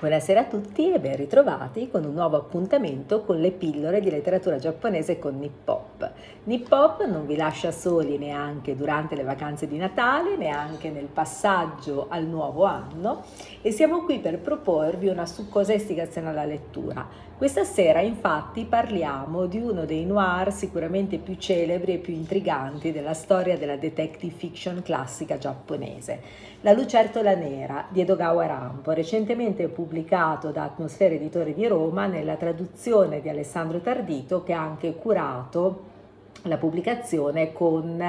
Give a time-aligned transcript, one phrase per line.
[0.00, 4.56] Buonasera a tutti e ben ritrovati con un nuovo appuntamento con le pillole di letteratura
[4.56, 6.12] giapponese con Nippop.
[6.44, 12.26] Nippop non vi lascia soli neanche durante le vacanze di Natale, neanche nel passaggio al
[12.26, 13.24] nuovo anno
[13.60, 17.26] e siamo qui per proporvi una succosa istigazione alla lettura.
[17.36, 23.14] Questa sera infatti parliamo di uno dei noir sicuramente più celebri e più intriganti della
[23.14, 26.46] storia della detective fiction classica giapponese.
[26.62, 29.86] La lucertola nera di Edogawa Rampo, recentemente pubblicato
[30.52, 35.96] da Atmosfera Editore di Roma nella traduzione di Alessandro Tardito che ha anche curato
[36.42, 38.00] la pubblicazione con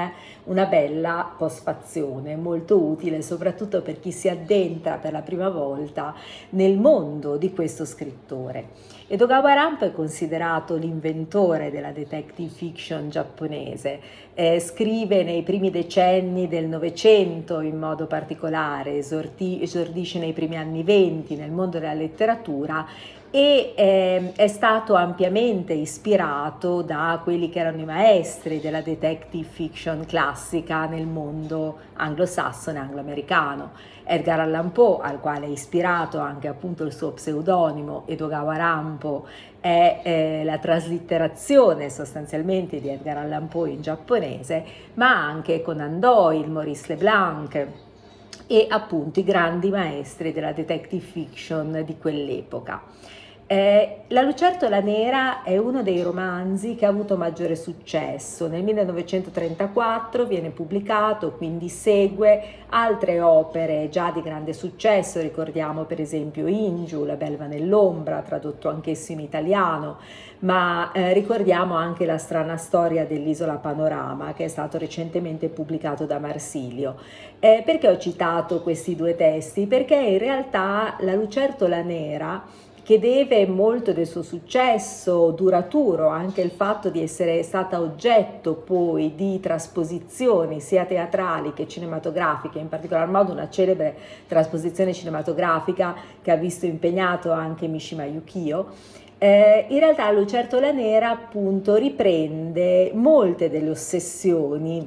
[0.44, 6.14] una bella postfazione molto utile soprattutto per chi si addentra per la prima volta
[6.50, 8.98] nel mondo di questo scrittore.
[9.08, 14.00] Edogawa Rampo è considerato l'inventore della detective fiction giapponese,
[14.34, 20.84] eh, scrive nei primi decenni del Novecento in modo particolare, esordi, esordisce nei primi anni
[20.84, 22.86] venti nel mondo della letteratura
[23.32, 30.04] e eh, è stato ampiamente ispirato da quelli che erano i maestri della detective fiction
[30.04, 33.70] classica nel mondo anglosassone e angloamericano.
[34.02, 39.26] Edgar Allan Poe, al quale è ispirato anche appunto il suo pseudonimo Edogawa Rampo,
[39.60, 46.48] è eh, la traslitterazione sostanzialmente di Edgar Allan Poe in giapponese, ma anche Conan Doyle,
[46.48, 47.66] Maurice Leblanc
[48.48, 52.82] e appunto i grandi maestri della detective fiction di quell'epoca.
[53.52, 58.46] Eh, la Lucertola Nera è uno dei romanzi che ha avuto maggiore successo.
[58.46, 66.46] Nel 1934 viene pubblicato, quindi segue altre opere già di grande successo, ricordiamo per esempio
[66.46, 69.98] Ingiu, La belva nell'ombra, tradotto anch'esso in italiano,
[70.40, 76.20] ma eh, ricordiamo anche La strana storia dell'isola Panorama, che è stato recentemente pubblicato da
[76.20, 76.98] Marsilio.
[77.40, 79.66] Eh, perché ho citato questi due testi?
[79.66, 86.50] Perché in realtà La Lucertola Nera che deve molto del suo successo duraturo anche il
[86.50, 93.30] fatto di essere stata oggetto poi di trasposizioni sia teatrali che cinematografiche, in particolar modo
[93.30, 93.94] una celebre
[94.26, 98.66] trasposizione cinematografica che ha visto impegnato anche Mishima Yukio.
[99.18, 104.84] Eh, in realtà Lucertola Nera appunto riprende molte delle ossessioni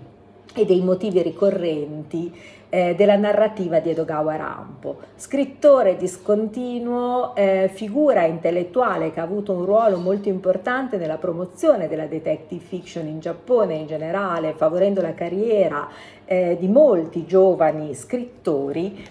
[0.53, 2.33] e dei motivi ricorrenti
[2.73, 4.97] eh, della narrativa di Edogawa Rampo.
[5.16, 12.07] Scrittore discontinuo, eh, figura intellettuale che ha avuto un ruolo molto importante nella promozione della
[12.07, 15.88] detective fiction in Giappone in generale, favorendo la carriera
[16.25, 19.06] eh, di molti giovani scrittori,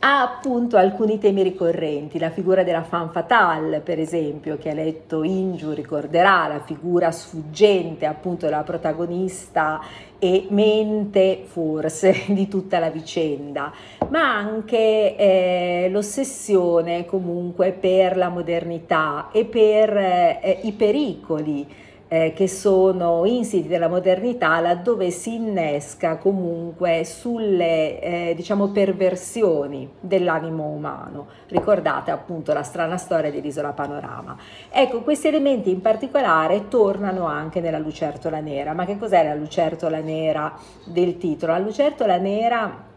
[0.00, 5.24] ha appunto alcuni temi ricorrenti, la figura della fan fatale per esempio, che ha letto
[5.24, 9.80] Inju ricorderà la figura sfuggente appunto della protagonista
[10.20, 13.72] e mente forse di tutta la vicenda,
[14.10, 22.48] ma anche eh, l'ossessione comunque per la modernità e per eh, i pericoli eh, che
[22.48, 31.26] sono insiti della modernità laddove si innesca comunque sulle eh, diciamo perversioni dell'animo umano.
[31.48, 34.36] Ricordate appunto la strana storia dell'isola Panorama.
[34.70, 38.72] Ecco, questi elementi in particolare tornano anche nella lucertola nera.
[38.72, 40.54] Ma che cos'è la lucertola nera
[40.84, 41.52] del titolo?
[41.52, 42.87] La lucertola nera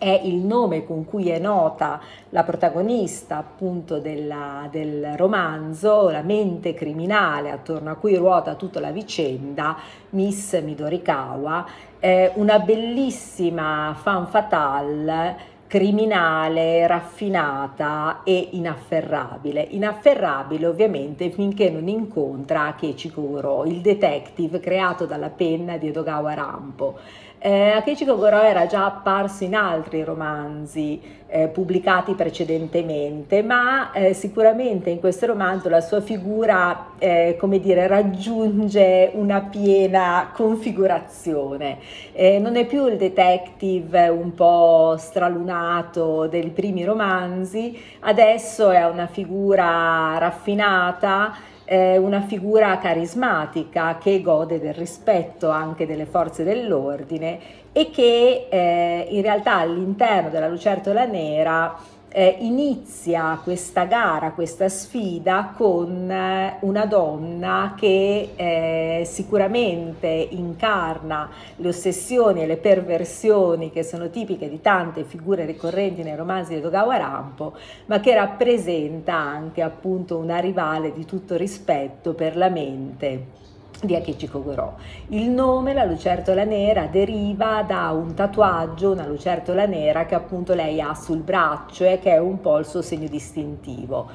[0.00, 2.00] è il nome con cui è nota
[2.30, 8.92] la protagonista appunto della, del romanzo, la mente criminale attorno a cui ruota tutta la
[8.92, 9.76] vicenda,
[10.10, 11.66] Miss Midorikawa,
[11.98, 19.60] è una bellissima fan fatale criminale, raffinata e inafferrabile.
[19.70, 26.98] Inafferrabile ovviamente finché non incontra Akechi Kuro, il detective creato dalla penna di Edogawa Rampo.
[27.42, 34.90] Eh, Akechi Kogoro era già apparso in altri romanzi eh, pubblicati precedentemente, ma eh, sicuramente
[34.90, 41.78] in questo romanzo la sua figura, eh, come dire, raggiunge una piena configurazione.
[42.12, 49.06] Eh, non è più il detective un po' stralunato dei primi romanzi, adesso è una
[49.06, 51.34] figura raffinata
[51.72, 57.38] eh, una figura carismatica che gode del rispetto anche delle forze dell'ordine
[57.70, 61.72] e che eh, in realtà all'interno della Lucertola Nera
[62.12, 71.68] eh, inizia questa gara, questa sfida con eh, una donna che eh, sicuramente incarna le
[71.68, 76.96] ossessioni e le perversioni che sono tipiche di tante figure ricorrenti nei romanzi di Dogawa
[76.96, 77.54] Rampo,
[77.86, 83.38] ma che rappresenta anche appunto una rivale di tutto rispetto per la mente
[83.82, 84.78] di Akechi Kogoro.
[85.08, 90.80] Il nome, la lucertola nera, deriva da un tatuaggio, una lucertola nera che appunto lei
[90.80, 94.10] ha sul braccio e che è un po' il suo segno distintivo.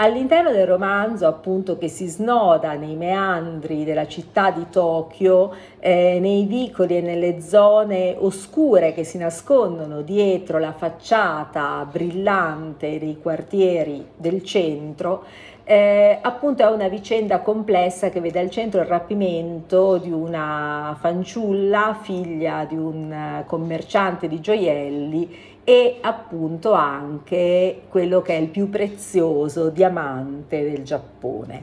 [0.00, 6.44] All'interno del romanzo, appunto, che si snoda nei meandri della città di Tokyo, eh, nei
[6.44, 14.44] vicoli e nelle zone oscure che si nascondono dietro la facciata brillante dei quartieri del
[14.44, 15.24] centro,
[15.64, 21.98] eh, appunto è una vicenda complessa che vede al centro il rapimento di una fanciulla,
[22.00, 29.68] figlia di un commerciante di gioielli e appunto anche quello che è il più prezioso
[29.68, 31.62] diamante del Giappone.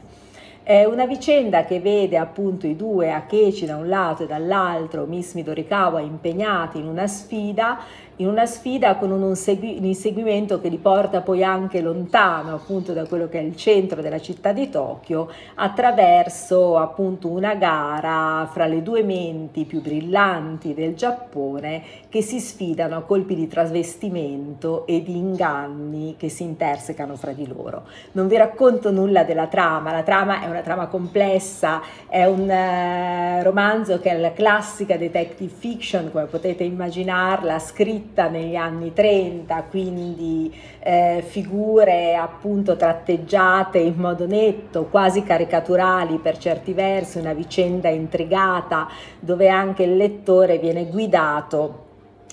[0.68, 5.34] È una vicenda che vede appunto i due Akechi da un lato e dall'altro Miss
[5.34, 7.78] Midorikawa impegnati in una sfida
[8.16, 12.92] in una sfida con un, segui, un, inseguimento che li porta poi anche lontano appunto
[12.92, 18.66] da quello che è il centro della città di Tokyo attraverso appunto una gara fra
[18.66, 25.02] le due menti più brillanti del Giappone che si sfidano a colpi di trasvestimento e
[25.02, 27.84] di inganni che si intersecano fra di loro.
[28.12, 33.42] Non vi racconto nulla della trama, la trama è una trama complessa, è un uh,
[33.42, 40.54] romanzo che è la classica detective fiction come potete immaginarla, scritta negli anni 30, quindi
[40.80, 48.88] eh, figure appunto tratteggiate in modo netto, quasi caricaturali per certi versi, una vicenda intrigata
[49.18, 51.85] dove anche il lettore viene guidato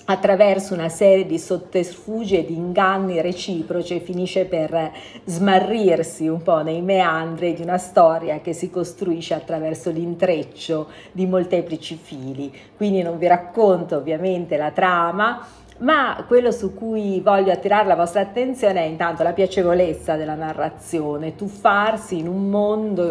[0.06, 4.92] attraverso una serie di sotterfugi e di inganni reciproci finisce per
[5.24, 11.98] smarrirsi un po' nei meandri di una storia che si costruisce attraverso l'intreccio di molteplici
[12.00, 12.52] fili.
[12.76, 15.46] Quindi non vi racconto ovviamente la trama,
[15.84, 21.34] ma quello su cui voglio attirare la vostra attenzione è intanto la piacevolezza della narrazione,
[21.34, 23.10] tuffarsi in un mondo,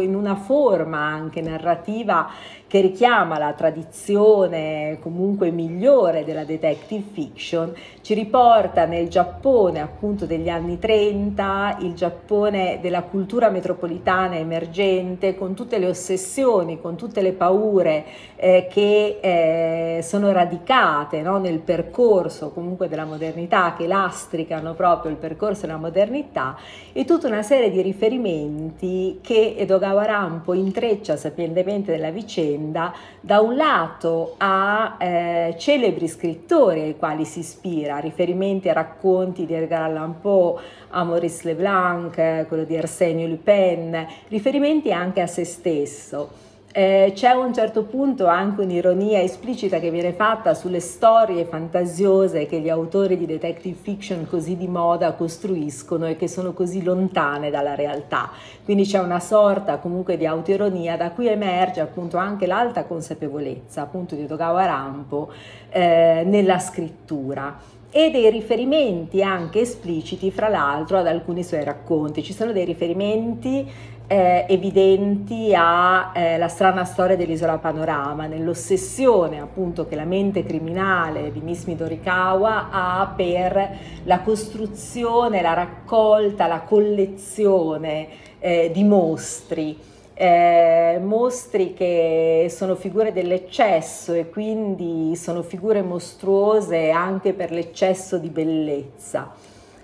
[0.00, 2.28] in una, forma anche narrativa
[2.66, 7.72] che richiama la tradizione comunque migliore della detective fiction,
[8.02, 15.54] ci riporta nel Giappone appunto degli anni 30, il Giappone della cultura metropolitana emergente, con
[15.54, 18.04] tutte le ossessioni, con tutte le paure
[18.36, 22.06] eh, che eh, sono radicate no, nel percorso
[22.52, 26.56] comunque della modernità, che lastricano proprio il percorso della modernità
[26.92, 33.56] e tutta una serie di riferimenti che Edogawa Rampo intreccia sapientemente nella vicenda da un
[33.56, 40.20] lato a eh, celebri scrittori ai quali si ispira, riferimenti a racconti di Edgar Allan
[40.20, 46.47] Poe, a Maurice Leblanc, quello di Arsenio Lupin, riferimenti anche a se stesso.
[46.70, 52.44] Eh, c'è a un certo punto anche un'ironia esplicita che viene fatta sulle storie fantasiose
[52.44, 57.48] che gli autori di detective fiction così di moda costruiscono e che sono così lontane
[57.48, 58.30] dalla realtà.
[58.64, 64.14] Quindi c'è una sorta comunque di autoironia da cui emerge appunto anche l'alta consapevolezza appunto
[64.14, 65.32] di Togawa Rampo
[65.70, 72.22] eh, nella scrittura e dei riferimenti anche espliciti, fra l'altro, ad alcuni suoi racconti.
[72.22, 73.66] Ci sono dei riferimenti
[74.08, 81.40] eh, evidenti alla eh, strana storia dell'isola Panorama, nell'ossessione appunto che la mente criminale di
[81.40, 88.08] Miss Midorikawa ha per la costruzione, la raccolta, la collezione
[88.40, 89.78] eh, di mostri.
[90.20, 98.28] Eh, mostri che sono figure dell'eccesso e quindi sono figure mostruose anche per l'eccesso di
[98.28, 99.32] bellezza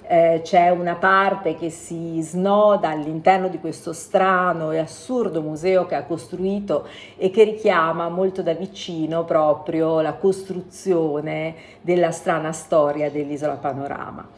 [0.07, 5.95] eh, c'è una parte che si snoda all'interno di questo strano e assurdo museo che
[5.95, 13.55] ha costruito e che richiama molto da vicino proprio la costruzione della strana storia dell'isola
[13.55, 14.29] Panorama.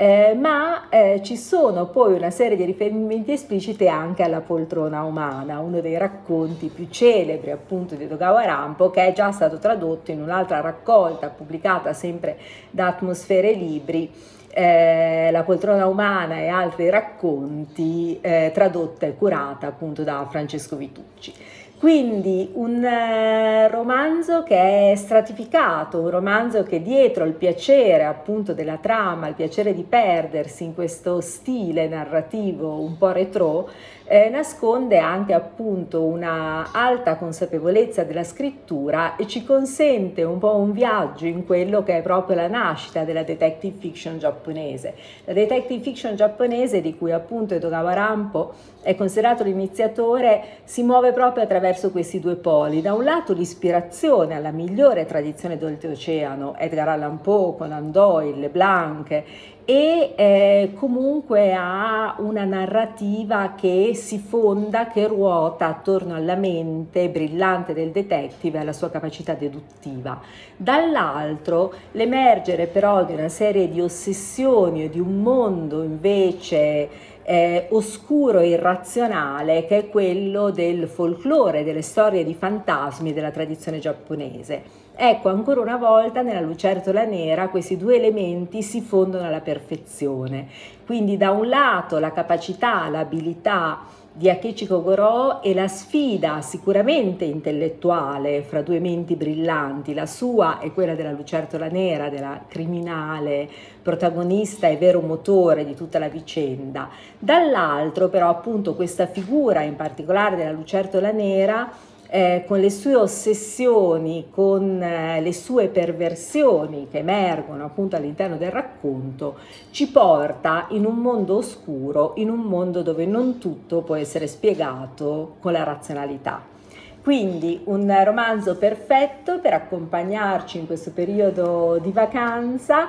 [0.00, 5.58] Eh, ma eh, ci sono poi una serie di riferimenti espliciti anche alla poltrona umana,
[5.58, 10.22] uno dei racconti più celebri appunto di Dogawa Rampo che è già stato tradotto in
[10.22, 12.38] un'altra raccolta pubblicata sempre
[12.70, 20.02] da Atmosfere Libri eh, La poltrona umana e altri racconti eh, tradotta e curata appunto
[20.02, 21.32] da Francesco Vitucci.
[21.78, 28.78] Quindi un eh, romanzo che è stratificato, un romanzo che dietro il piacere appunto della
[28.78, 33.70] trama, il piacere di perdersi in questo stile narrativo un po' retro,
[34.10, 40.72] eh, nasconde anche appunto una alta consapevolezza della scrittura e ci consente un po' un
[40.72, 44.94] viaggio in quello che è proprio la nascita della detective fiction giapponese.
[45.26, 51.44] La detective fiction giapponese di cui appunto Edogawa Rampo è considerato l'iniziatore si muove proprio
[51.44, 52.80] attraverso questi due poli.
[52.80, 59.22] Da un lato l'ispirazione alla migliore tradizione d'oltreoceano, Edgar Allan Poe, Conan Doyle, Leblanc
[59.70, 67.74] e eh, comunque ha una narrativa che si fonda, che ruota attorno alla mente brillante
[67.74, 70.22] del detective e alla sua capacità deduttiva.
[70.56, 76.88] Dall'altro l'emergere però di una serie di ossessioni e di un mondo invece
[77.22, 83.80] eh, oscuro e irrazionale che è quello del folklore, delle storie di fantasmi della tradizione
[83.80, 84.86] giapponese.
[85.00, 90.48] Ecco, ancora una volta nella lucertola nera questi due elementi si fondono alla perfezione.
[90.84, 93.78] Quindi da un lato la capacità, l'abilità
[94.12, 100.72] di Akechi Kogoro e la sfida sicuramente intellettuale fra due menti brillanti, la sua e
[100.72, 103.48] quella della lucertola nera, della criminale
[103.80, 106.88] protagonista e vero motore di tutta la vicenda.
[107.16, 111.70] Dall'altro però appunto questa figura in particolare della lucertola nera
[112.10, 118.50] eh, con le sue ossessioni, con eh, le sue perversioni che emergono appunto all'interno del
[118.50, 119.36] racconto,
[119.70, 125.36] ci porta in un mondo oscuro, in un mondo dove non tutto può essere spiegato
[125.40, 126.56] con la razionalità.
[127.02, 132.88] Quindi un romanzo perfetto per accompagnarci in questo periodo di vacanza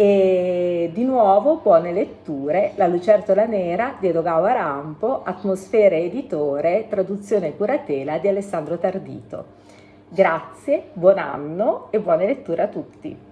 [0.00, 8.18] e di nuovo buone letture, La lucertola nera di Edogawa Rampo, Atmosfere editore, traduzione curatela
[8.18, 9.44] di Alessandro Tardito.
[10.08, 13.27] Grazie, buon anno e buone letture a tutti.